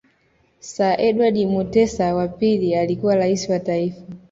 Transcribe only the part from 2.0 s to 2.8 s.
wa pili